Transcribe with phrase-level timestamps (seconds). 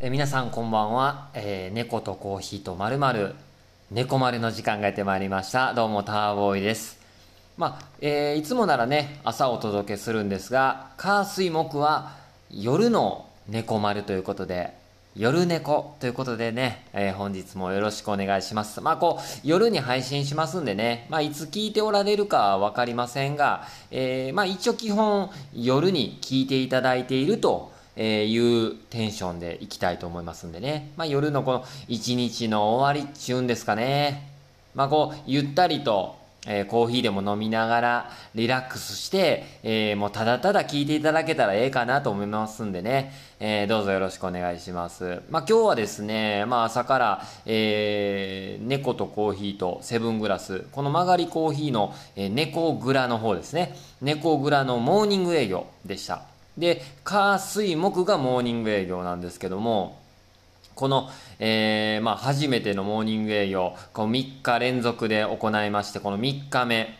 [0.00, 3.36] え皆さんこんばんは、えー猫とコーヒーとまるまる
[3.92, 5.72] 猫丸の時間がやってまいりました。
[5.72, 6.98] どうもターボーイです。
[7.56, 12.16] まあ、えーいつもならね朝お届けするんですが火水木は
[12.50, 14.74] 夜の猫丸ということで
[15.14, 18.80] 夜猫ということでね、えー本日もよろしくお願いします。
[18.80, 30.92] まあこう、夜に配信しますんでね、まあいつ聞いておられるかはわかりませんが、えーまあ一応基本夜に聞いていただいていると、えーいうテンションでいきたいと思いますんでね。
[30.96, 34.30] まあ夜のこの一日の終わりっちゅうんですかね。
[34.74, 45.22] まあこう、ゆったりと、えーコーヒーでも飲みながらリラックスして、えーもうただただ聞いていただけたらええかなと思いますんでね、えーどうぞよろしくお願いします。
[45.30, 56.33] まあ今日はですね、まあ朝から、えー猫とコーヒーとセブングラス、この曲がりコーヒーの、えー猫蔵の方ですね、猫蔵のモーニング営業でした。
[56.56, 60.00] で、火水木がモーニング営業なんですけども、
[60.74, 61.08] この、
[61.38, 66.98] えーまあ、初めてのモーニング営業、こう3日連続で行いまして、この3日目、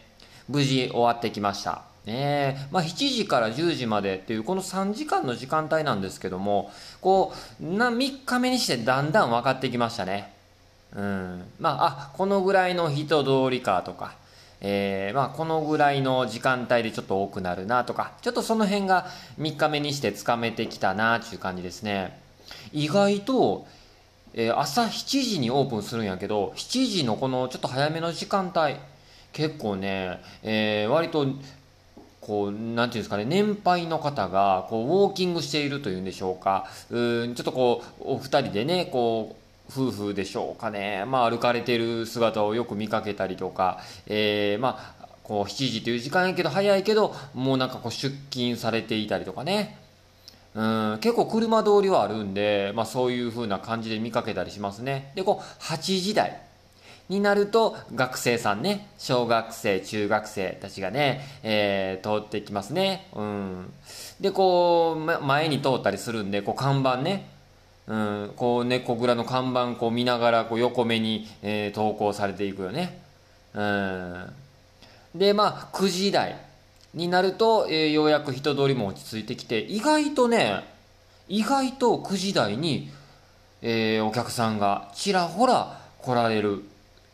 [0.49, 1.83] 無事終わってきました。
[2.05, 10.35] ねえまあ、7時から10時までっていう、この3時間の時間帯なんですけども、こう、な、3日目にしてだんだん分かってきましたね。
[10.95, 11.45] うん。
[11.59, 14.15] まあ、あ、このぐらいの人通りかとか、
[14.67, 19.07] えーまあ、このぐらいの時間帯でちょっと多くなるなとか、ちょっとその辺が
[19.39, 22.19] 3日目にしてつかめてきたなっていう感じですね。
[22.73, 23.67] 意外と、
[24.33, 28.77] えー朝7時にオープンするんやけど、7時のこのちょっと早めの時間帯、
[29.35, 31.27] 結構ね、えー割と、
[32.23, 36.65] こう、なんていうんですかね、年配の方が、こう、ウォーキングしているというんでしょうか。
[36.89, 41.05] うん、ちょっとこう、お二人でね、こう、夫婦でしょうかね。
[41.07, 49.79] まあ、歩かれてる姿をよく見かけたりとか、えーまあ、こう、7時という時間やけど、早いけど、もうなんかこう、出勤されていたりとかね。
[50.55, 55.11] うん、結構車通りはあるんで、まあそういう風な感じで見かけたりしますね。
[55.17, 56.41] で、こう、8時台
[57.09, 63.09] になると、学生さんね、小学生、中学生たちがね、えー通ってきますね。
[63.15, 63.73] うん。
[64.21, 67.34] で、こう、前に通ったりするんで、こう、看板ね、
[67.87, 72.99] うん、こう、猫蔵の看板こう見ながら、こう、横目に、えー投稿されていくよね。
[73.55, 74.33] うん。
[75.15, 76.37] で、まあ、9時台
[76.95, 80.65] になると、えーようやく人通りも落ち着いてきて、意外とね、
[81.29, 82.91] 意外と9時台に、
[83.61, 86.65] えーお客さんがちらほら来られる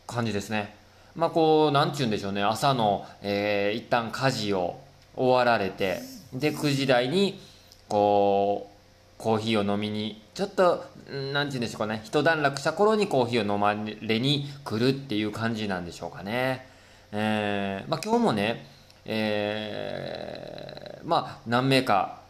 [0.07, 0.75] 感じですね。
[1.15, 4.79] まあ、こう、なんちゅうんでしょうね、朝の、えー一旦家事を
[5.17, 5.99] 終わられて、
[6.33, 7.41] で、9時台に、
[7.89, 16.67] こう、コーヒーを飲みに、ちょっと、んなんて言うんでしょうかね、一段落した頃にコーヒーを飲まれに来るっていう感じなんでしょうかね。
[17.11, 18.65] えーまあ今日もね、
[19.05, 22.21] えーまあ何名か、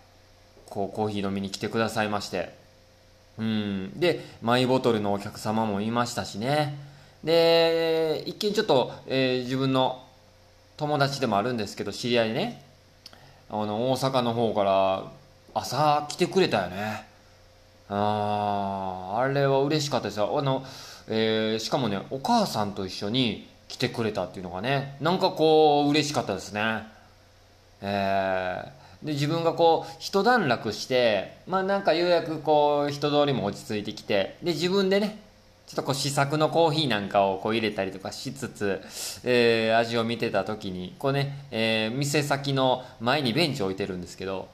[0.70, 2.56] こうコーヒー飲みに来てくださいまして、
[3.38, 4.00] うん。
[4.00, 6.78] で、マイボトルのお客様もいましたしね。
[7.24, 10.04] で、一見ちょっと、えー自分の
[10.78, 12.64] 友達でもあるんですけど、知り合いね、
[13.48, 15.12] あの、大阪の方から
[15.54, 17.11] 朝来てくれたよね。
[17.94, 20.38] あーあれは嬉しかったですよ。
[20.40, 20.64] あの、
[21.08, 26.84] えーしかもね、お母さんと一緒に来てくれたっていうのがね、なんかこう、嬉しかったですね。
[27.82, 35.18] えーで、自分がこう、一段落して、まあなんかようやくこう、人通りも落ち着いてきて、で、自分でね、
[35.68, 38.82] ちょっとこう試作のコーヒーなんかをこう入れたりとかしつつ、
[39.24, 44.48] えー味を見てた時に、こうね、えー店先の前にベンチ置いてるんですけど、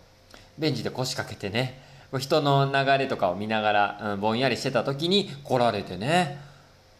[0.57, 1.81] ベンチで腰掛けてね、
[2.19, 6.39] 人の流れとかを見ながら、うん、ぼんやりしてた時に来られてね、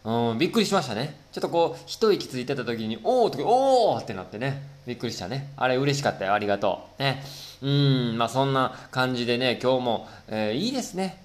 [0.03, 1.19] うん、びっくりしましたね。
[1.31, 5.51] ちょっとこう、一息ついてた時に、おーと、おーってなってね、びっくりしたね。
[5.57, 7.01] あれ嬉しかったよ、ありがとう。
[7.01, 7.23] ね。
[7.61, 11.21] うん、まあそんな感じでね、今日も、えーいいですね。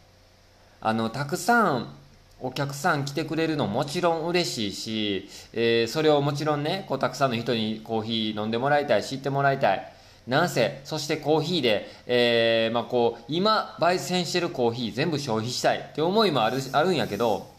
[0.80, 1.94] あの、たくさん、
[2.40, 9.91] お客さん来てくれるのもちろん嬉しいし、えーそれをもちろんね、こうたくさんの人にコーヒー飲んでもらいたい、知ってもらいたい。
[10.26, 17.50] なんせ、そしてコーヒーで、えーまあこう、今、焙煎してるコーヒー全部消費したいって思いもある、あるんやけど、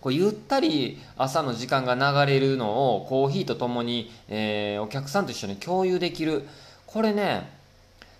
[0.00, 6.46] こうゆったり朝の時間が流れるのをコーヒーとともに、えーお客さんと一緒に共有できる。
[6.86, 7.50] これね、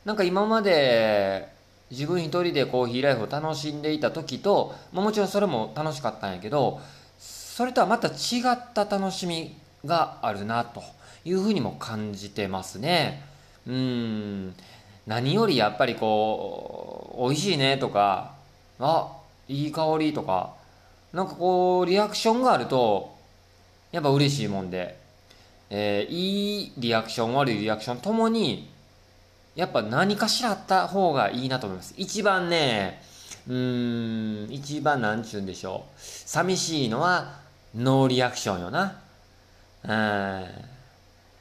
[0.05, 1.49] なんか今まで
[1.91, 6.81] 自分一人でコーヒーライフを楽しんでいた時と、まあもちろんそれも楽しかったんやけど、
[7.19, 8.13] それとはまた違
[8.53, 10.83] った楽しみがあるなと
[11.25, 13.28] いうふうにも感じてますね。
[13.69, 14.55] うん。
[15.07, 18.35] 何よりやっぱりこう、美味しいねとか、
[18.81, 19.13] あ、
[19.49, 20.55] いい香りとか、
[21.13, 23.17] なんかこう、リアクションがあると、
[23.93, 24.99] やっぱ嬉しいもんで、
[25.71, 28.71] えーいいリアクション、悪いリアクションともに、
[29.55, 31.95] やっぱ何かしらあった方がいいなと思います。
[31.97, 33.03] 一番ね、
[33.49, 37.41] うーん一番なんちゅうんでしょう寂しいのは
[37.75, 39.01] ノーリアクションよな
[39.85, 40.45] うん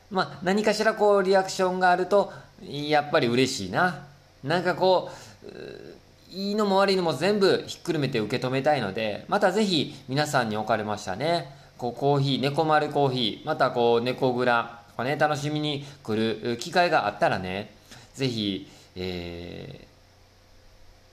[0.10, 2.32] まあ何かしらこうリアクションがあると
[2.64, 4.06] やっぱり嬉しいな
[4.44, 5.12] なんかこ
[5.44, 17.72] ういいのも悪いのも全部ひっくるめて受け止めたいのでまたぜひ皆さんにおかれましたねこうコーヒー猫丸コーヒーまたこう猫蔵こうね楽しみに来る機会があったらね
[18.14, 18.68] ぜひ
[19.00, 19.88] え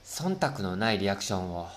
[0.03, 1.67] ー、忖度のないリアクションを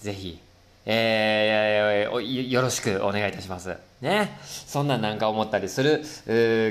[0.00, 0.40] ぜひ
[0.86, 3.89] えー、よろしくお願いいたします。
[4.00, 4.38] ね。
[4.42, 6.04] そんなんなんか思ったりする、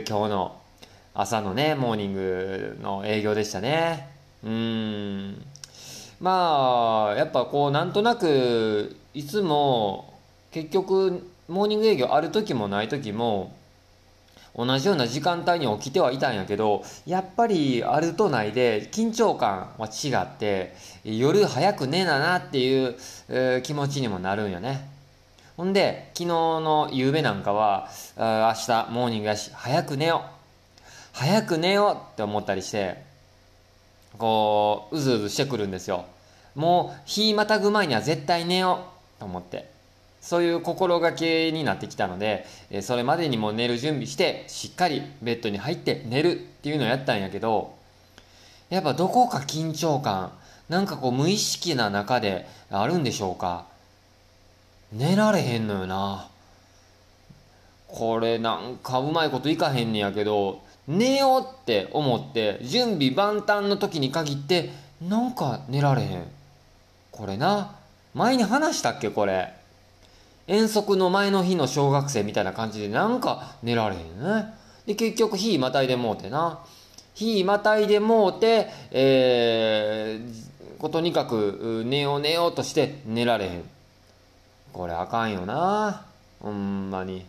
[0.07, 0.59] 今日の
[1.13, 4.09] 朝のね、モーニングの営業でしたね。
[4.43, 5.45] うん。
[6.19, 10.13] まあ、やっぱこう、なんとなく、いつも、
[10.51, 13.55] 結局、モーニング営業ある時もない時も、
[14.55, 24.89] 同じような時間帯に起きてはいたんやけど、やっぱりあるとないで緊張感は違って、夜早く寝ななっていう、気持ちにもなるんよね。
[25.59, 28.23] ほんで、昨日の夕べなんかは、明
[28.65, 30.29] 日モーニングやし、早く寝よう。
[31.11, 33.03] 早く寝ようって思ったりして、
[34.17, 36.05] こう、うずうずしてくるんですよ。
[36.55, 38.85] もう、日またぐ前には絶対寝よ
[39.17, 39.69] うと思って。
[40.21, 42.45] そういう心がけになってきたので、
[42.81, 47.75] それまでにも寝る準備して、しっかりベッドに入って寝るっていうのをやったんやけど、
[48.69, 50.31] やっぱどこか緊張感、
[50.69, 53.67] なんかこう無意識な中であるんでしょうか。
[54.91, 56.27] 寝られへんのよな。
[57.87, 64.71] これなんかうまいこといかへんねやけど、寝ようって思って準備万端の時に限って
[65.01, 66.27] なんか寝られへん。
[67.11, 67.75] これな。
[68.13, 69.53] 前に話したっけこれ。
[70.47, 74.53] 遠足の前の日の小学生みたいな感じでなんか寝られへんね。
[74.87, 76.59] で、結局日またいでもうてな。
[77.13, 83.63] 日またいでもうて、えー、とにかく寝よう寝ようとして寝られへん。
[84.73, 86.05] これあかんよな。
[86.41, 87.25] ほんまに。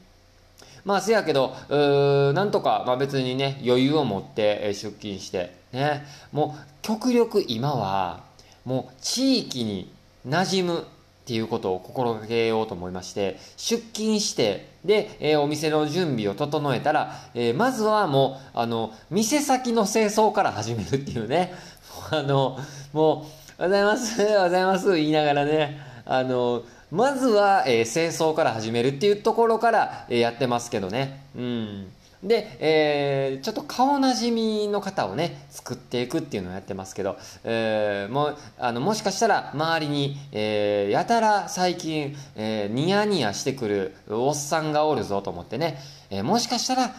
[0.84, 6.04] まあせやけど、うーなんとか、まあ別にね、余裕を持って出勤して、ね。
[6.32, 8.24] もう極力今は、
[8.64, 9.92] もう地域に
[10.26, 10.82] 馴染むっ
[11.26, 21.54] ていうことを心がけようと思いまして、出勤して、で、えー、お店の準備を整えたら、えー、まずはもう、あの、店先の清掃から始めるっていうね、
[22.10, 22.58] あの、
[22.92, 23.26] も
[23.58, 31.24] う、おはようございます、おはようございます、言いながらね、あの、まずは、えー、清掃から始めるっていうところから、えー、やってますけどね。
[31.36, 31.92] うん。
[32.22, 45.78] で、えー、ちょっと顔なじみの方をね、作っていくっていうのをやってますけど、えー、も、あの、もしかしたら周りに、えー、やたら最近、えー、ニヤニヤしてくるおっさんがおるぞと思ってね、
[46.10, 46.94] えー、もしかしたら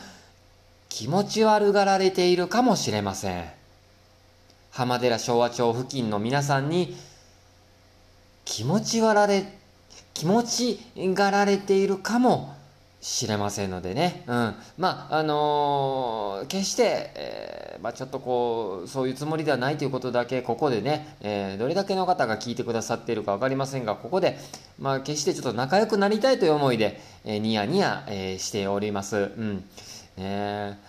[0.90, 3.46] 気持ち悪がられているかもしれません。
[4.72, 6.96] 浜寺昭和町付近の皆さんに
[8.46, 9.46] 気持ち悪られ、
[10.14, 12.56] 気持ちがられているかも
[13.02, 24.38] しれませんのでね、うん、まああのー、決して、えー、まあ、ちょっとこうそういうつもりではないということだけここでね、えー、どれだけの方が聞いてくださっているか分かりませんがここで、
[24.80, 29.64] まあ、決してちょっと仲良くなりたいという思いで、えニヤニヤ、えしております、うん。
[30.18, 30.80] ね、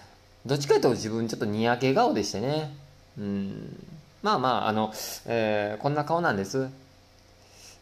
[0.45, 2.77] どっちかというと自分ちょっとにやけ顔でしてね、
[3.19, 3.87] うん、
[4.23, 4.93] まあまああの、
[5.27, 6.69] えこんな顔なんです。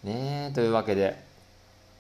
[0.05, 1.30] ねというわけで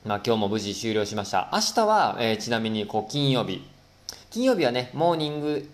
[0.04, 1.50] まあ、今日も無事終了しました。
[1.52, 3.62] 明日は、えー、ちなみにこう金曜日。
[4.30, 5.69] 金曜日はね、モーニング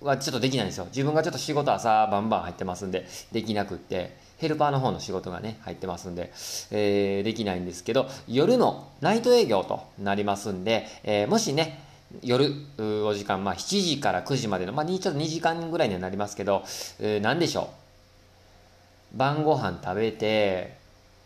[0.00, 0.84] はちょっとできないんですよ。
[0.86, 6.32] 自分がちょっと仕事朝バンバン入ってますんで、できなくって、ヘルパーの方の仕事がね、入ってますんで、
[6.70, 11.82] えー、できないんですけど、夜のナイト営業となりますんで、えー、もしね、
[12.22, 16.62] 夜お時間、まあ、7時から9時までの、まあ、ちょっと2時間ぐらいにはなりますけど、
[17.00, 17.72] えー、何でしょ
[19.14, 19.18] う。
[19.18, 20.81] 晩ご飯食べて、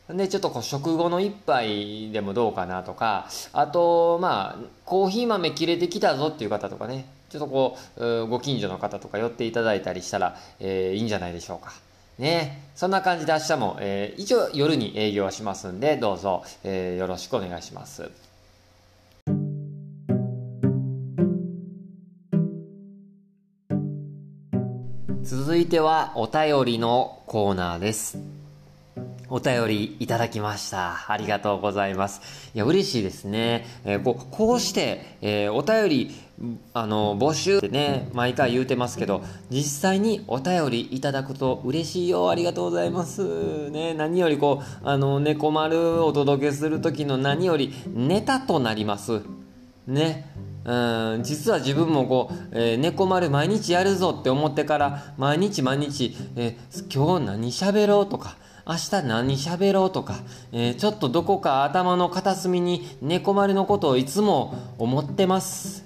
[0.08, 11.72] で、ちょっとこう食後の一杯でもどうかなとか、あと、まあ、コーヒー豆切れてきたぞっていう方とかね、ちょっとこう、ご近所の方とか寄っていただいたりしたら、えー、いいんじゃないでしょうか。
[12.18, 18.10] ねそんな感じで明日も、えー、一応夜に営業しますんで、どうぞ、えー、よろしくお願いします。
[25.24, 28.18] 続いてはお便りのコーナーです。
[29.28, 31.10] お便りいただきました。
[31.10, 32.50] ありがとうございます。
[32.54, 33.66] いや、嬉しいですね。
[33.84, 36.14] えー、こうこうして、えー、お便り、
[36.74, 42.30] あの、募集ってね、毎回言うてますけど、実際にお便りいただくと嬉しいよ。
[42.30, 43.70] ありがとうございます。
[43.70, 49.22] ね、何よりこう、あの、猫丸お届けする時の何よりネタとなります。
[49.86, 50.36] ね。
[50.66, 58.36] うん実は自分もこう、えー、猫丸毎日やるぞって思ってから毎日毎日、えー、今日何喋ろうとか
[58.68, 60.16] 明日何喋ろうとか、
[60.50, 65.84] えー、ちょっとどこか頭の片隅に猫丸のことをいつも思ってます。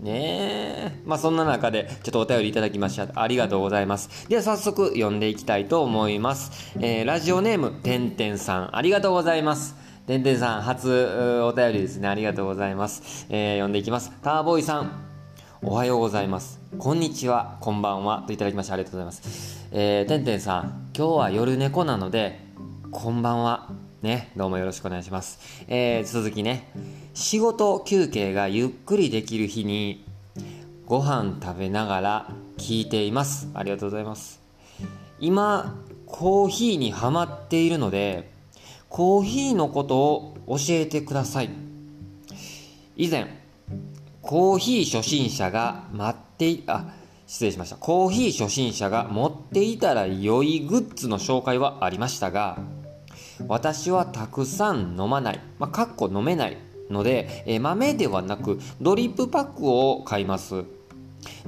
[0.00, 1.02] ねえ。
[1.04, 4.28] まあそんな中でちょっとお便りいただきましたありがとうございます。
[4.28, 6.72] では早速読んでいきたいと思います。
[6.78, 9.74] えー、ラジオネーム、てんてんさん、ありがとうございます。
[10.06, 12.06] てんてんさん、初お便りですね。
[12.06, 13.26] ありがとうございます。
[13.28, 14.12] えー、読んでいきます。
[14.22, 15.07] ターボーイさん、
[15.60, 16.60] おはようございます。
[16.78, 18.22] こんにちは、こんばんは。
[18.24, 19.66] といただきましてありがとうございます。
[19.72, 22.38] えー、てんてんさん、今日は夜猫なので、
[22.92, 23.68] こんばんは。
[24.00, 25.64] ね、どうもよろしくお願いします。
[25.66, 26.70] えー、続きね、
[27.12, 30.04] 仕事休憩がゆっくりできる日に、
[30.86, 33.48] ご飯食べながら聞いています。
[33.52, 34.40] ありがとうございます。
[35.18, 38.30] 今、コーヒーにハマっているので、
[38.88, 41.50] コーヒーのことを教えてください。
[42.96, 43.37] 以前、
[44.22, 46.92] コーヒー初心者が待ってあ、
[47.26, 47.76] 失礼しました。
[47.76, 52.58] コーヒー初心者が持っていたら良いグッズの紹介はありましたが、
[53.46, 55.40] 私はたくさん飲まない。
[55.58, 56.56] まあ、かっこ飲めない
[56.90, 60.64] ので、え豆ではなくドリップパックを買います。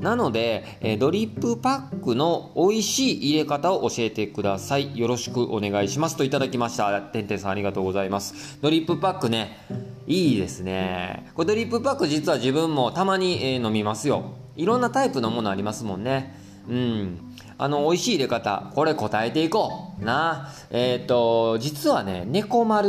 [0.00, 4.98] なので、えドリップパックの美味しい入れ方を教えてください。
[4.98, 6.16] よろしくお願いします。
[6.16, 7.00] といただきました。
[7.00, 8.58] てんてんさんありがとうございます。
[8.60, 9.58] ドリップパックね、
[10.06, 11.30] いいですね。
[11.34, 14.32] これドリップパック実は自分もたまに、え飲みますよ。
[14.56, 16.36] いろんなタイプのものありますもんね。
[16.68, 17.29] うん。
[17.62, 20.02] あの、美味しい入れ方、これ答えていこう。
[20.02, 20.48] な。
[20.70, 22.88] えっ、ー、と、実はね、猫丸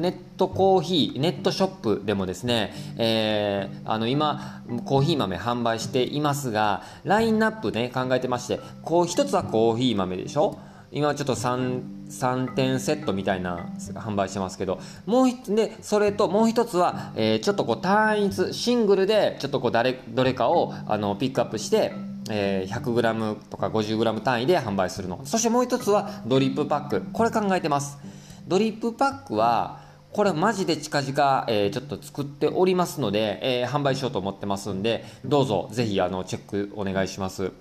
[0.00, 10.58] ネットコーヒー、ネットショップでもですね、えー、あの、今、コーヒー豆販売していますが、ラインナップね、考えてまして、こう、一つはコーヒー豆でしょ？
[10.90, 21.92] 今ちょっと 3, 3点セットみたいな販売してますけど、もうで、それともう一つは、えー、ちょっとこう単一、シングルで、ちょっとこう誰、どれかをあのピックアップして、
[22.28, 25.20] えー、100g とか 50g 単位で販売するの。
[25.24, 27.02] そしてもう一つはドリップパック。
[27.12, 27.98] これ考えてます。
[28.46, 29.80] ドリップパックは
[30.12, 37.52] これマジで近々、えー、ちょっと作っておりますので、えー、販売しようと思ってますんでどうぞぜひあのチェックお願いします。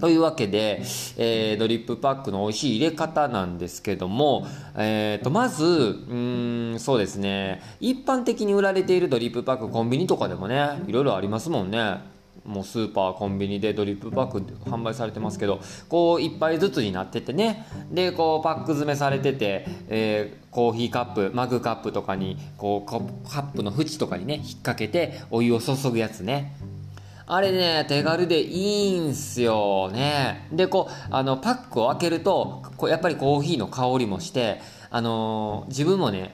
[0.00, 0.82] というわけで、
[1.18, 4.44] えー、ドリップパックの美味しい淹れ方なんですけども、
[4.76, 5.68] えー、とまずう
[6.14, 7.62] んそうですね。
[7.80, 12.13] 一般的に売られているドリップパックコンビニとかでもねいろいろありますもんね。
[12.44, 22.98] もうスーパーコンビニでドリップパック販売されてますけどこう1杯ずつになっててねでこうパック詰めされてて、えー、コーヒーカップマグカップとかにこうカ
[23.40, 26.56] ップの縁とかにね引っ掛けてお湯を注ぐやつね
[27.26, 30.46] あれね、手軽でいいんすよね。
[30.52, 34.60] で、こう、あの、パックを開けると、こうやっぱりコーヒーの香りもして、
[34.90, 36.30] あのー、自分もね、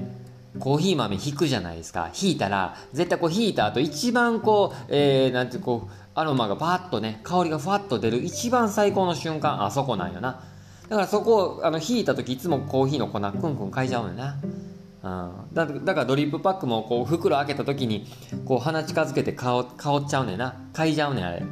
[0.59, 2.11] コーヒー豆引くじゃないですか。
[2.21, 10.42] 引いたら、絶対こう引いた後、一番こう、えー、なんてこう、アロマがパッとね香りがふわっと出る一番最高の瞬間あそこなんよな。
[10.88, 14.37] だからそこをあの引いた時いつもコーヒーの粉くんくん嗅いじゃうのよな。
[15.02, 15.09] う
[15.52, 18.07] ん、だだからドリップパックもこう袋開けた時に
[18.45, 20.57] こう鼻近づけて香香っちゃうねんな。
[20.75, 21.42] 嗅いじゃうねんあれ。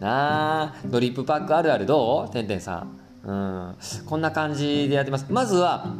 [0.00, 2.32] なあドリップパックあるあるどう？
[2.32, 2.98] てんてんさん。
[3.24, 3.76] うん。
[4.04, 5.26] こんな感じでやってます。
[5.30, 5.94] まずは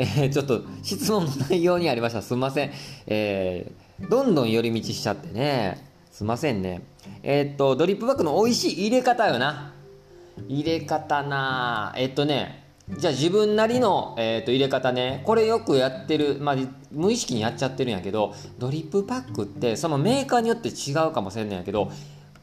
[0.00, 2.22] えー、ちょっと質問の内容にありました。
[2.22, 2.72] すんません。
[3.06, 5.86] えー、どんどん寄り道しちゃってね。
[6.10, 6.82] すいませんね。
[7.22, 9.74] えー、っとドリップバッグの美味しい入れ方よな。
[10.48, 11.92] 入れ方な。
[11.98, 12.64] え、っとね
[12.98, 15.22] じゃあ自分なりの、えー、と入れ方ね。
[15.26, 16.56] これよくやってる、まあ、
[16.90, 21.92] 無意識にやっちゃってるんやけどドリップパックってそのメーカーによって違うかもしれないんやけど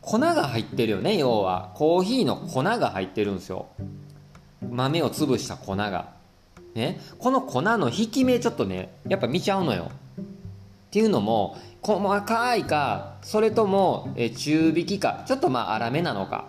[0.01, 1.71] 粉が入ってるよね要は。
[1.73, 3.65] コーヒーの粉が入ってるんですよ。
[4.69, 6.16] 豆を潰した粉が。
[6.75, 9.91] ねこの粉の引き目ちょっとねやっぱ見ちゃうのよ。
[10.87, 16.45] っていうのも細かいかそれとも、中引きかちょっとまあ粗めなのか。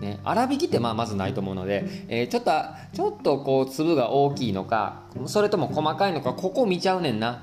[0.00, 2.52] ね、粗挽きってまあまずないと思うので、えー、ちょっと
[2.92, 7.42] ちょっとこう粒が大きいのかそれとも細かいのかここ見ちゃうねんな。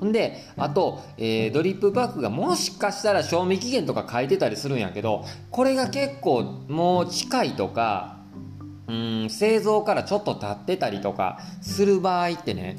[0.00, 8.16] ほんであと、えー、ドリップパックがもしかしたら賞味期限とか書いてたりするんやけどこれが結構もう近いとか
[8.92, 12.76] うん製造からちょっと経ってたりとかする場合ってね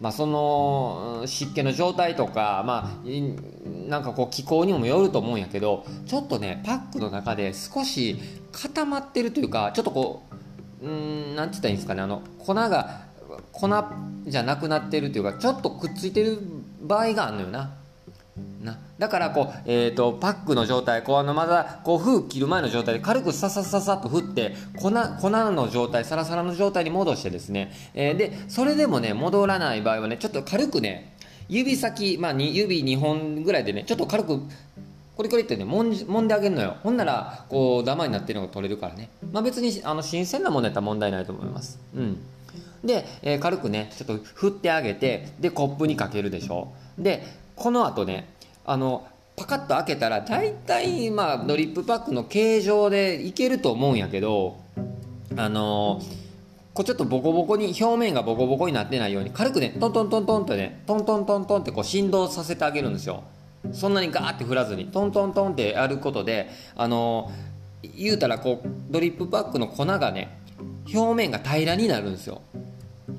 [0.00, 8.18] まあ、その湿気の状態とか、まあ、なんかこう気候にもよると思うんやけどちょっとねパックの中で少し
[8.50, 10.24] 固まってるというかちょっとこ
[10.82, 13.02] ううんなんて言ったらいいんですかねあの粉が
[13.52, 13.68] 粉
[14.26, 16.36] じゃなくなってるというかちょっとくっついてる
[16.80, 17.76] 場合があるのよな。
[18.62, 18.78] な。
[18.98, 31.16] だからこう、えーと、パックの状態こうあのまだこう封切る前の状態で軽くささささっと振って粉粉の状態サラサラの状態に戻してですね、えー、でそれでもね戻らない場合はねちょっと軽くね
[31.48, 34.40] 指先、まあ、指2本ぐらいでねちょっと軽く
[35.16, 36.76] コリコリってねもんもんであげるのよ。
[36.82, 39.10] ほんならこうダマになってるのが取れるからね。
[39.30, 41.78] まあ別にあの新鮮なものやったら問題ないと思います。
[41.94, 42.18] うん。
[42.82, 46.72] で、えー軽くねちょっと振ってあげてでコップにかけるでしょ。
[46.98, 47.24] で
[47.56, 48.28] この後ね
[48.64, 54.60] あのパカッと開けたら大体まあドリップパックの形状でいけると思うんやけど
[55.36, 56.00] あの
[56.74, 63.24] こうちょっとボコボコに表面がボコボコになってないように軽くねトントントントンってねトントントントンってこう振動させてあげるんですよ。
[63.72, 67.52] そんなにガーって振らずにトントントンってやることであのー
[67.82, 70.38] 言うたらこうドリップパックの粉がね
[70.92, 72.42] 表面が平らになるんですよ。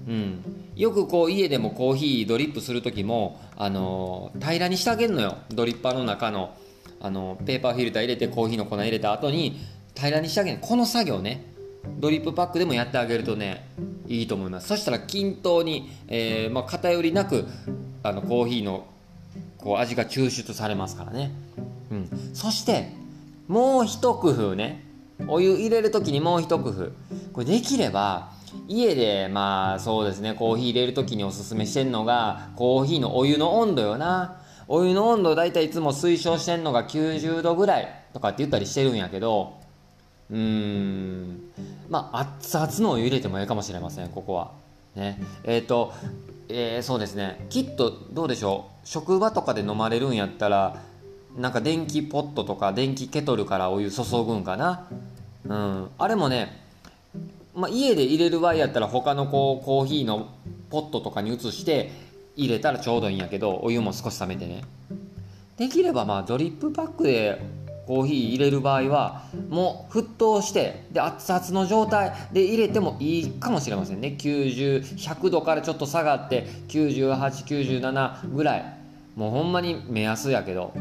[0.08, 0.44] うん、
[0.76, 5.38] よくこう家でもコーヒードリップする時も、あのー平らにしてあげるのよ。
[5.50, 6.56] ドリッパーの中の、
[7.00, 9.60] あのーペーパーフィルター入れてコーヒーの粉入れた後に
[9.96, 11.46] 平らにしてあげるこの作業ね。
[12.00, 13.68] ドリップパックでもやってあげるとね
[14.08, 14.68] いいと思います。
[14.68, 17.46] そしたら均等に、えーまあ、偏りなく
[18.04, 18.88] あのコーヒーの
[19.58, 21.32] こう味が抽出されますからね、
[21.92, 22.92] うん、そして
[23.48, 24.84] もう一工夫ね。
[25.28, 26.92] お湯入れる時にもう一工夫。
[27.32, 28.33] これできれば
[28.68, 34.40] 家でまあそうですねコーヒー入れる時におすすめしてんのがコーヒーのお湯の温度よな。
[34.70, 39.58] お湯の温度大体いつも推奨してんのが90度ぐらいとかって言ったりしてるんやけど
[40.32, 41.52] うーん
[41.90, 44.52] まあ熱々のお湯入れてもいいかもしれませんここは。
[44.96, 45.22] ね。
[45.44, 45.92] えっ、と
[46.48, 47.46] えーそうですね。
[47.50, 48.88] きっとどうでしょう？
[48.88, 50.82] 職場とかで飲まれるんやったら
[51.38, 54.88] なんか電気ポットとか電気ケトルからお湯注ぐんかな？
[55.46, 55.90] うん。
[55.98, 56.63] あれもね
[57.56, 60.30] まあ、家で入れる場合やったら他のこうコーヒーの
[60.70, 61.92] ポットとかに移して
[62.36, 64.64] 入れたらちょうどいいんやけどお湯も少し冷めてね。
[65.58, 67.40] できればまあドリップパックで
[67.86, 74.16] コーヒー入れる場合はもう沸騰してで熱々の状態で入れてもいいかもしれませんね。
[74.18, 78.80] 90100度からちょっと下がって9897ぐらい。
[79.16, 80.74] もうほんまに目安やけど。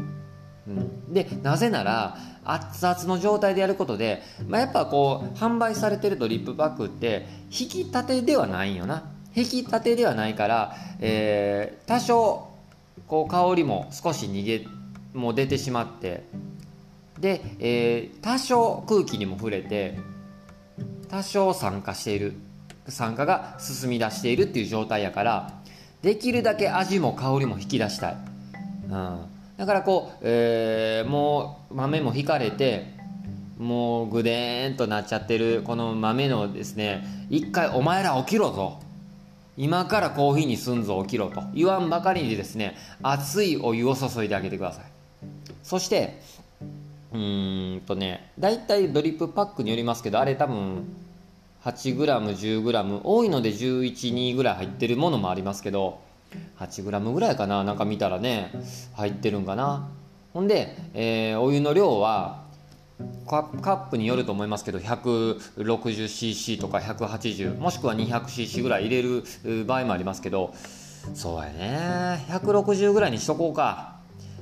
[0.65, 9.03] うん、でなぜなら熱々の状態でやることで、まあ、やっぱこう販売されてるドリップパックって引き立てではないんよな。
[9.35, 12.49] 引き立てではないから、えー多少
[13.07, 14.65] こう香りも少し逃げ
[15.13, 16.23] も出てしまって
[17.19, 19.97] で、えー多少空気にも触れて
[21.09, 22.33] 多少酸化している。
[22.87, 25.53] 酸化が進み出しているっていう状態やから
[26.01, 28.17] できるだけ味も香りも引き出したい、
[28.89, 29.19] うん、
[29.57, 32.93] だからこう、えーもう豆も引かれて
[33.57, 38.79] もうぐでーんとなっちゃってるこの豆のですね一回お前ら起きろと
[39.55, 41.43] 今からコーヒーにすんぞ起きろと。
[41.53, 44.85] 言わんばかりにですね熱いお湯を注いであげてください。
[45.61, 46.19] そして
[47.13, 50.85] うーんとね大体ドリップパックによりますけどあれ多分
[51.63, 55.99] 8g10g 多いので112ぐらい入ってるものもありますけど
[56.59, 58.51] 8g ぐらいかななんか見たらね
[58.93, 59.89] 入ってるんかな。
[60.33, 62.43] ほんで、えーお湯の量は
[63.27, 70.53] カップによると思いますけど 160cc とか180もしくは 200cc ぐらい入れる場合もありますけど
[71.13, 72.25] そうやね。
[72.29, 73.93] 160ぐらいにしとこうか。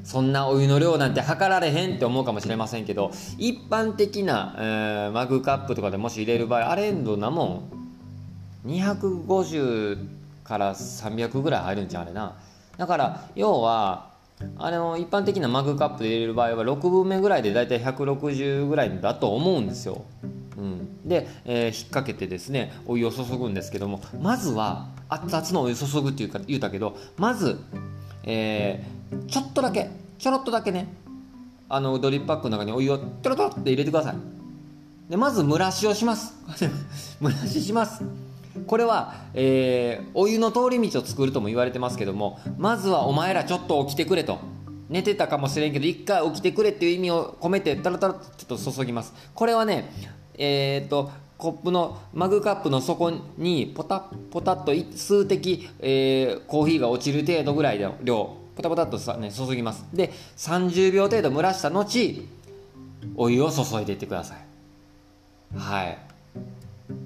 [0.03, 7.69] そんなお湯の量なんて測られへんって思うかもしれませんけど一般的な、えーマグカップとかでもし入れる場合あれどんなも
[8.65, 10.20] ん250
[10.51, 12.35] から300ぐらい入るんちゃうあれな。
[12.77, 14.11] だから要は
[14.57, 20.03] あの一般的なマグカップで入れる場合は6分目ぐらいでだいたい160ぐらいだと思うんですよ、
[20.57, 27.59] うん、で、えー引っ掛けてですねお湯を注ぐんですけどもまずは熱々のお湯注ぐっていうか言うたけどまず、
[28.23, 30.87] えーちょっとだけちょろっとだけね
[31.69, 34.15] あのドリップパックの中にお湯をちょろちょろって入れてください。
[35.09, 36.33] でまず蒸らしをします。
[37.21, 38.03] 蒸らしします。
[38.67, 44.39] これは、えーお湯の通り道を作るとも言われてますけどもまずはお前らちょっと起きてくれと。
[44.89, 49.13] 寝てたかもしれんけど一回起きてくれっていう意味を込めてタラタラちょっと注ぎます。
[49.33, 49.89] これはね
[50.37, 59.85] えーっとコップのマグカップの底にポタッポタッと数滴、えーコーヒーが落ちる程度ぐらいの量ポタポタっとさ、ね、注ぎます。
[59.93, 62.21] で30秒程度蒸らした後
[63.15, 65.57] お湯を注いでいってください。
[65.57, 66.10] はい。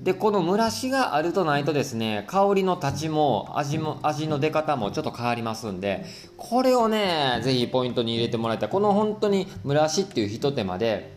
[0.04, 6.06] でこの蒸らしがあるとないとですね香りの立ちも味も味の出方もちょっと変わりますんで
[6.38, 8.69] これをねぜひポイントに入れてもらいたい。
[8.69, 11.13] この本当に蒸らしっていうひと手間で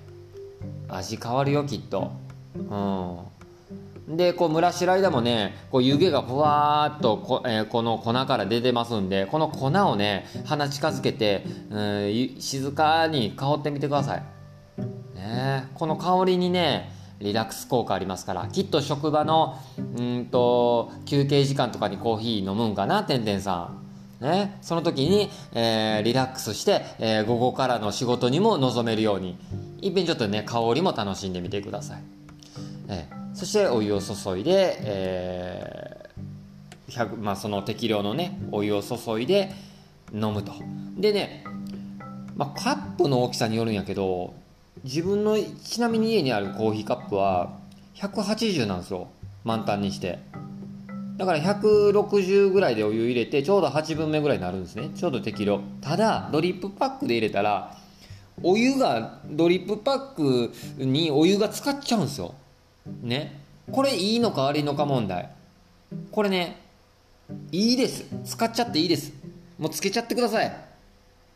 [0.88, 2.12] 味変わるよきっと。
[2.56, 2.60] う
[4.12, 4.16] ん。
[4.16, 14.22] でこう蒸らしてる間もねこう湯気がふわっとこ,、えーこの粉から出てますんでこの粉をね鼻近づけて、うん静かに香ってみてください。
[15.14, 19.58] ね、この香りにねリラックス効果ありますからきっと職場の
[19.96, 23.78] うんと休憩時間とかにコーヒー飲むんかなてんてんさん。
[24.20, 29.36] ね、その時に、えー、リラックスして、えー、午後からの仕事にも臨めるように。
[29.80, 32.02] いっぺんちょっとね香りも楽しんでみてください、
[32.88, 39.52] えー、そしてお湯を注いで、えーまあ、その適量のねお湯を注いで
[40.12, 40.52] 飲むと。
[40.96, 41.44] でね、
[42.34, 44.34] まあ、カップの大きさによるんやけど
[44.84, 47.58] 自分のちなみに家にあるコーヒーカップは
[47.94, 49.08] 180なんですよ。
[49.44, 50.18] 満タンにして。
[51.16, 54.90] だから160ぐらいでお湯入れてちょうど8分目ぐらいになるんですね。
[54.94, 55.60] ちょうど適量。
[55.80, 57.76] ただドリップパックで入れたら
[58.42, 60.52] お湯がドリップパック
[60.84, 62.34] にお湯が使っちゃうんですよ。
[63.02, 63.40] ね。
[63.72, 65.30] これいいのか悪いのか問題。
[66.12, 66.60] これね
[67.50, 68.04] いいです。
[68.24, 69.12] 使っちゃっていいです。
[69.58, 70.67] もうつけちゃってください。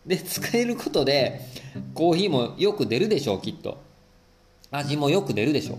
[0.07, 1.41] で使えることで
[1.95, 3.81] コーヒーもよく出るでしょうきっと。
[4.71, 5.79] 味もよく出るでしょう。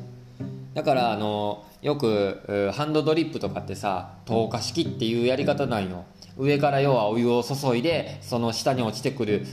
[0.74, 6.06] だからあのよくハンドドリップとかってさ透過式っていうやり方なんよ
[6.38, 9.46] 上から要はお湯を注いでその下に落ちてくる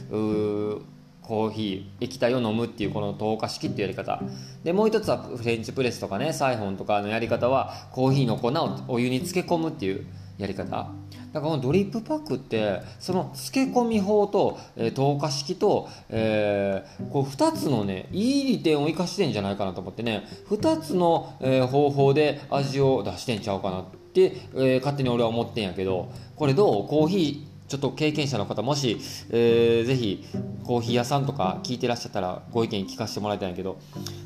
[1.22, 4.22] コーヒー液体を飲むっていうこの透過式っていうやり方。
[4.62, 10.06] でもう一つはフレンチプレスとかねサイフォンとかのやり方はコーヒーの粉をお湯に漬け込むっていう。
[10.40, 10.66] やり方。
[10.66, 10.92] だか
[11.32, 26.88] らこのドリップパックってその漬け込み法と、えー、透過式と、えー、こう2つのねいい利点を生かしてんじゃないかなと思ってね2つの、えー、方法で味を出してんちゃうかなって、え、勝手に俺は思ってんやけどこれどう？
[26.88, 28.98] コーヒーちょっと経験者の方もし、
[29.30, 30.26] えー、ぜひ
[30.64, 33.78] コーヒー屋さんとか聞いてらっしゃったらご意見聞かせてもらいたいんやけど。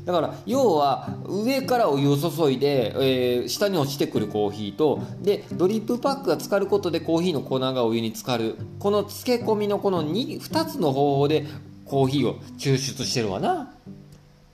[0.03, 8.55] だから要は上からお湯を注いで、えー、下に落ちてくるコーヒーとでドリップパックが浸かることでコーヒーの粉がお湯に浸かる。
[8.79, 11.45] この漬け込みのこの 2, 2つの方法で
[11.85, 13.71] コーヒーを抽出してるわな。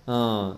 [0.06, 0.58] うん。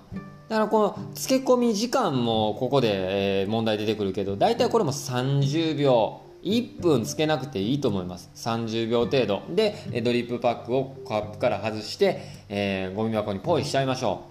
[0.49, 6.22] だからこの漬け込み時間もここで、え、問題出てくるけど大体これも30秒。
[6.43, 8.29] 1分つけなくていいと思います。
[8.35, 9.43] 30秒程度。
[9.49, 14.25] でドリップパックをカップから外して、えー、ゴミ箱にポイしちゃいましょ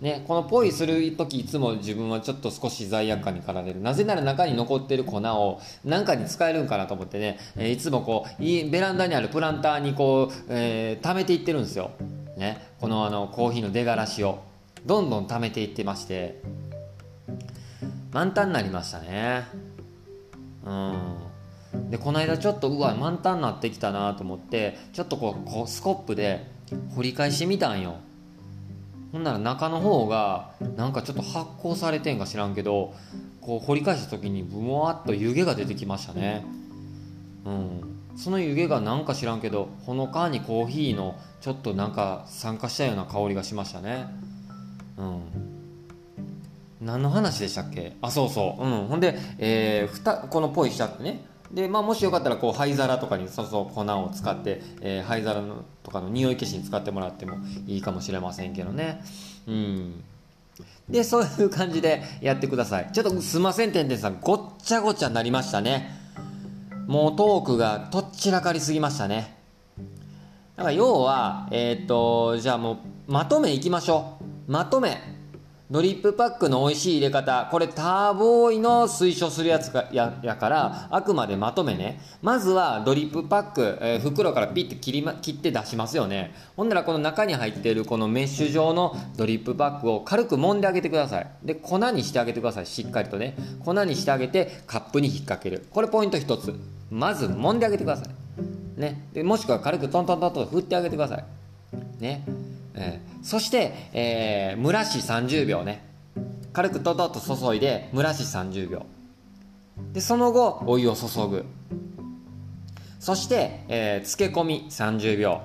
[0.00, 0.04] う。
[0.04, 3.80] ね、このポイする時いつも自分はちょっと少し罪悪感に駆られる。
[3.80, 11.92] なぜなら中に残ってる粉を何かに使えるんかなと思ってね、え、いつもこうベランダにあるプランターにこう、えー、貯めていってるんですよ、
[12.36, 14.42] ね、このあのコーヒーの出がらしを。
[14.84, 16.42] どんどん貯めていってまして。
[18.12, 19.44] 満タンになりましたね。
[20.66, 21.23] うん。
[21.90, 26.46] でこの間ちょっとうわ満タンになってきたなと思ってちょっとこうこうスコップで
[26.94, 27.96] 掘り返してみたんよ。
[29.12, 32.94] ほんなら中の方がなんかちょっと発酵されてんか知らんけど
[33.40, 36.44] こう掘り返した時にブワーッと湯気が出てきましたね。
[37.44, 37.80] うん。
[38.16, 44.06] その湯気がなんか知らんけどほのかにコーヒーのちょっとなんか酸化したような香りがしましたね。
[44.96, 45.20] うん。
[46.80, 47.96] 何の話でしたっけ？
[48.02, 48.64] あそうそう。
[48.64, 48.86] うん。
[48.86, 51.24] ほんで、えー、ふたこのポイしちゃってね。
[51.52, 59.02] で、まあ、もしよかったらこう灰皿とかにそうそう粉を使って、えー、灰皿のとかの匂い消しに使ってもらってもいいかもしれませんけどね。
[59.46, 60.04] うん。
[60.88, 62.90] でそういう感じでやってください。
[62.92, 64.18] ちょっとすいませんてんてんさん。
[64.20, 65.90] ごっちゃごちゃになりましたね。
[66.86, 69.36] もうトークがとっちらかりすぎましたね。
[70.56, 72.74] だから要はえっ、とじゃあも
[73.08, 74.52] うまとめいきましょう。
[74.52, 75.13] まとめ。
[75.74, 77.48] ドリップパックの美味しい入れ方。
[77.50, 82.00] これターボーイの推奨するやつかややからあくまでまとめね。
[82.22, 86.32] まずはドリップパック、えー、袋からピッて切り、ま、切って出しますよね。
[86.56, 91.26] ほんならこの中に入っているこのメッシュ状のドリップパックを軽く揉んであげてください。
[91.42, 92.66] で粉にしてあげてください。
[92.66, 93.34] しっかりとね。
[93.64, 95.66] 粉にしてあげてカップに引っ掛ける。
[95.72, 96.54] これポイント1つ。
[96.92, 98.80] まず揉んであげてください。
[98.80, 99.08] ね。
[99.12, 101.24] でもしくは軽くトントントンと振ってあげてください。
[101.98, 102.24] ね。
[102.74, 105.84] えー、そして、えー、蒸らし30秒ね。
[106.52, 108.86] 軽くトトッと注いで蒸らし30秒
[109.92, 111.44] でその後お湯を注ぐ。
[113.00, 115.42] そして、えー、漬け込み30秒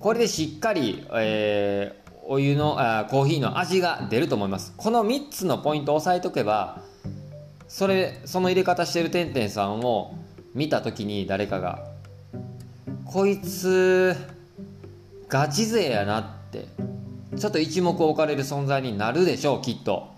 [0.00, 4.72] これでしっかり、えー、お湯のあコーヒーの味が出ると思います。
[4.76, 6.82] この3つのポイントを押さえとけば
[7.68, 10.14] それその入れ方してるてんてんさんを
[10.54, 11.86] 見た時に誰かが
[13.04, 14.16] こいつ
[15.28, 16.66] ガチ勢やなっって。
[17.38, 20.12] ちょっと一目置かれる存在になるでしょうきっと。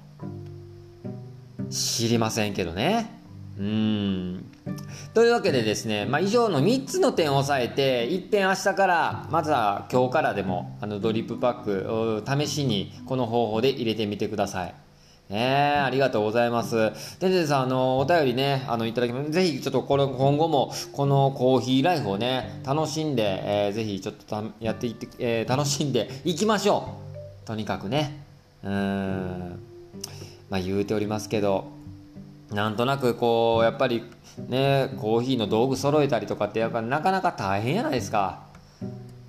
[1.71, 3.11] 知りませんけどね。
[3.59, 4.45] うん。
[5.13, 14.75] というわけでですね、まあ、以上の3つの点を押さえていっぺん明日からまずは今日からでもあのドリップパック試しにこの方法で入れてみてください。
[15.31, 16.93] ねありがとうございます。
[17.21, 19.31] ででさん、あの、お便りね、あの、いただきます。
[19.31, 26.97] ぜひ、ちょっとこれ、今後も、このコーヒーライフをね、楽しんで、えー、ぜひ、ちょっとやっていって、えー、楽しんでいきましょ
[27.45, 27.47] う。
[27.47, 28.25] とにかくね。
[28.65, 29.61] うん。
[30.51, 31.81] まあ、言うておりますけど、
[32.53, 34.03] なんとなくこうやっぱり
[34.49, 38.50] ねコーヒーの道具揃えたりとかってやっぱなかなか大変やないですか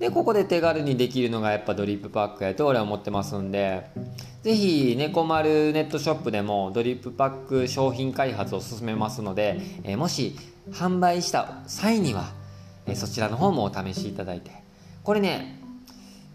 [0.01, 3.85] でここで手軽にできるのがやっぱドリップパックやと俺は思ってますんで
[4.41, 10.35] 是非猫丸ネットショップでもドリップパック商品開発を進めますので、えもし
[10.71, 12.31] 販売した際には、
[12.87, 14.49] えそちらの方もお試しいただいて。
[15.03, 15.59] これね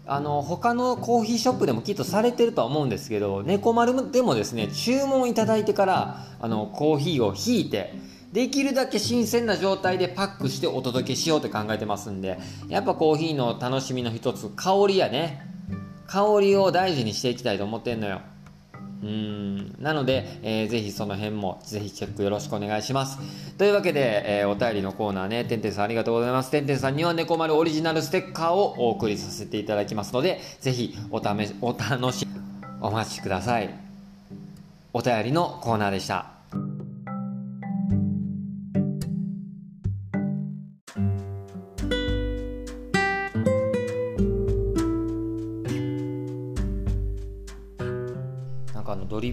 [0.05, 7.93] あの他のコーヒーショップでもきっとされてるとは思うんですけど猫丸でもですね注文いただいてからあのコーヒーをひいて
[8.31, 15.47] できるだけ新鮮な状態でパックしてお届けしようって考えてますんでやっぱコーヒーの楽しみの一つ香りやね。
[16.07, 18.21] 香りを大事にしていきたいと思ってんのよ。
[19.03, 19.75] うん。
[19.79, 23.19] なので、えー、ぜひその辺もぜひチェックよろしくお願いします。
[23.57, 25.45] というわけで、えー、お便りのコーナーね。
[25.45, 26.51] てんてんさんありがとうございます。
[26.51, 32.39] てんてんさんには猫丸オリジナルステッカーをお送りさせていただきますのでぜひおためお楽しみ
[32.81, 33.69] お待ちください。
[34.93, 36.36] お便りのコーナーでした。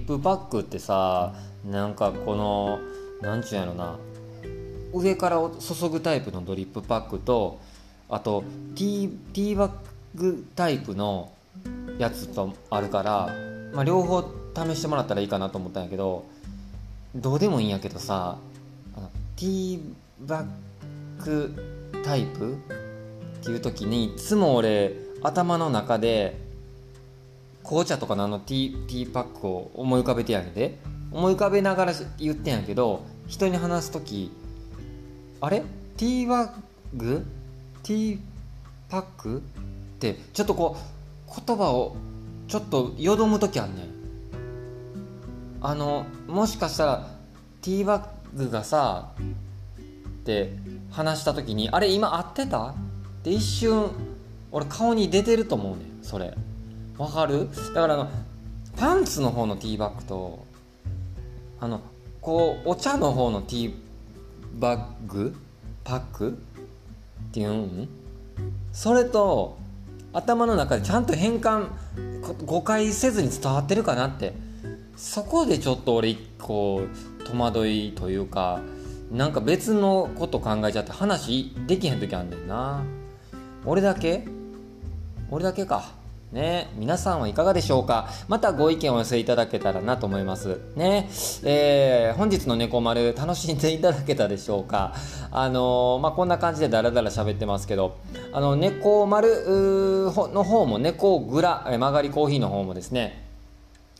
[0.07, 2.79] プパックってさなんかこの
[3.23, 3.99] 何ちゅうんやろな
[4.93, 7.61] 上から注ぐタイプのドリップパックと
[8.09, 8.45] あと
[8.77, 9.73] ティーバッ
[10.15, 11.33] グタイプの
[11.99, 13.29] やつとあるから、
[13.73, 14.23] まあ、両方
[14.55, 16.25] 試してもらったらいいかなと思ったんやけど
[17.15, 18.39] どうでもいいんやけどさ
[19.37, 19.81] ティー
[20.21, 22.57] バッグタイプっ
[23.45, 26.44] ていう時にいつも俺頭の中で
[27.65, 30.79] 紅茶とかのあのティーティーパックを思い浮かべてやるで
[31.11, 34.31] 思い浮かべながら言ってんやけど人に話す時
[35.41, 35.63] あれ？
[35.97, 36.51] ティーバッ
[36.95, 37.27] グ？
[37.83, 38.19] ティー
[38.89, 39.39] パック？
[39.39, 39.41] っ
[39.99, 41.97] てちょっとこう言葉を
[42.49, 43.87] ちょっとよどむ時あんねん。
[45.63, 47.09] あのもしかしたら
[47.63, 48.01] ティーバ
[48.35, 49.23] ッグがさっ
[50.25, 50.53] て
[50.91, 52.69] 話した時にあれ今合ってた？
[52.69, 52.75] っ
[53.23, 53.91] て一瞬
[54.53, 56.35] 俺顔に出てると思うねんそれ。
[56.99, 57.49] わかる？
[57.75, 58.11] だからあの
[58.77, 60.45] パンツの方のティーバッグと
[61.61, 61.81] あの
[62.21, 63.75] こうお茶の方のティー
[64.59, 65.35] バッグ
[65.83, 66.35] パックっ
[67.33, 67.89] ていうん
[68.73, 69.59] それと
[70.13, 71.69] 頭の中でちゃんと変換
[72.45, 74.33] 誤解せずに伝わってるかなって。
[74.97, 76.83] そこでちょっと俺一個
[77.25, 78.61] 戸惑いというか
[79.11, 82.85] なんか別のこと考えちゃって話できへん時あんねんな。
[83.65, 84.25] 俺だけ？
[85.33, 85.91] 俺だけか。
[86.35, 88.09] ね、皆さんはいかがでしょうか？
[88.27, 90.59] またご意見をお寄せいただけたらなと思います。
[90.75, 91.09] ね、
[91.45, 94.97] えー、本日の猫丸楽しんでいただけたでしょうか？
[95.31, 97.99] あのー、まあ、こんな感じでダラダラ喋ってますけど、
[98.33, 103.25] あの、猫丸の方も猫グラ、曲がりコーヒーの方もですね、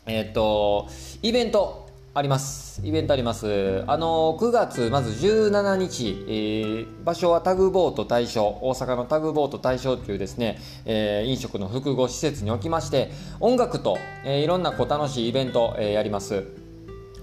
[0.05, 0.89] えっ、ー、と、
[1.21, 1.84] イベント、
[2.17, 2.79] あります。
[2.81, 3.83] イベントあります。
[3.87, 16.45] あの、9月、まず17日、えー、場所はタグボート大賞、大阪のタグボート大賞というですね、えー、飲食の複合施設におきまして、音楽と、えー、いろんなこう楽しいイベント、え、やります。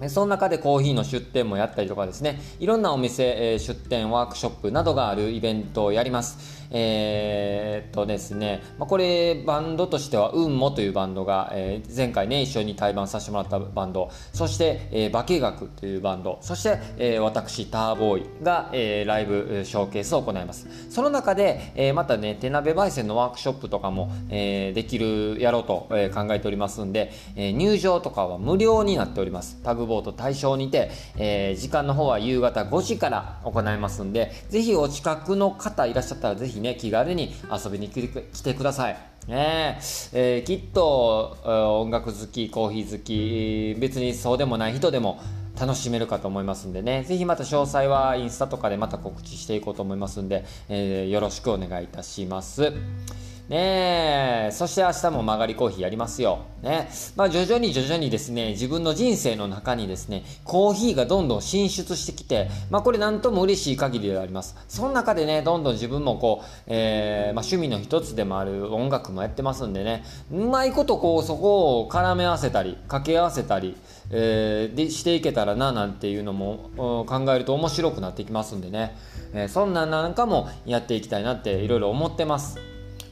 [0.09, 6.62] その中でコーヒーの出店もやったりとかですね、いろんなお店、え、出店、ワークショップなどがあるイベントをやります。
[6.73, 14.11] えー、っとですね、まあ、これバンドとしては運もというバンドが、えー、前回ね一緒に対バンさせてもらったバンド。
[14.33, 16.39] そして、えー、化学というバンド。
[16.41, 20.67] そして、えー、私ターボーイが、えー、ライブショーケースを行います。
[20.91, 29.61] その中で、えー、またね手鍋焙煎のワークショップとかも、えー、できるやろうと、えー、考えておりますんで、えー、入場とかは無料になっております。
[29.63, 38.97] タグボート対象にて、えー、時間の方は夕方5時から行いますんでぜひお近くの方いらっしゃったらぜひね気軽に遊びに来てください。
[39.29, 39.79] ね
[40.13, 41.37] えー、きっと
[41.81, 43.05] 音楽好きコーヒー好
[43.77, 45.21] き別にそうでもない人でも
[45.61, 52.73] 楽しめるかと思いますんでね是非また詳細はインスタとかでまた告知していこうと思いますんで、えー、よろしくお願いいたします。
[53.53, 56.41] ねそして明日も曲がりコーヒーやりますよ。
[56.63, 64.57] ねまあ徐々に徐々にですね、自分の人生の中にですね、コーヒーがどんどん進出してきて、まあこれなんとも嬉しい限りであります。
[64.69, 73.77] その中でね、どんどん自分もこう、えー、まあ趣味の一つでもある音楽もやってますんでね、うまいことこうそこを絡め合わせたり、掛け合わせたり、
[74.11, 78.97] えー、でしていけたらななんていうのも考えると面白くなってきますんでね、
[79.35, 82.59] えー、そんなんなんかもやっていきたいなっていろいろ思ってます。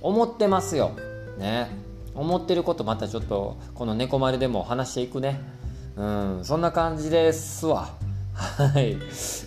[0.03, 0.93] 思ってますよ。
[1.39, 1.69] ね。
[2.15, 5.41] 思ってることまたちょっとこの猫丸でも話していくね。
[5.97, 7.91] うん、そんな感じですわ。
[8.41, 8.97] はい、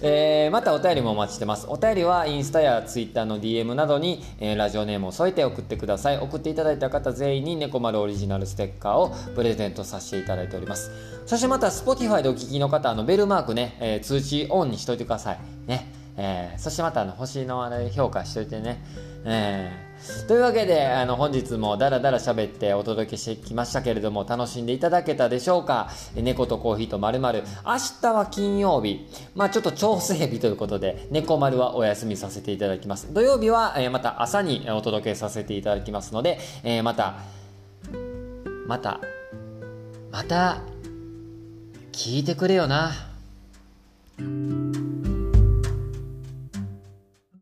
[0.03, 10.91] えー、またお便りもお待ちしてますお便りはインスタやツイッターの DM などに、えー、ラジオネームを添えて送ってください送っていただいた方全員に猫丸オリジナルステッカーをプレゼントさせていただいております
[11.25, 18.83] そしてまた Spotify でお聞きの方あのベルマークね、えー、通知オンにしといてくださいねえー、そしてまたあの星のあれ評価しといてね、
[19.25, 19.92] えー、
[20.27, 25.89] というわけであの本日もダラダラ喋ってお届けしてきましたけれども楽しんでいただけたでしょうか？
[26.15, 29.07] 猫とコーヒーとまるまる明日は金曜日。
[29.35, 33.13] まあちょっと調整日ということで猫丸はお休みさせていただきます。
[33.13, 37.15] 土曜日は、えー、また朝にお届けさせていただきますので、えー、また
[38.67, 38.99] また
[40.11, 40.61] また
[41.91, 42.91] 聞いてくれよな。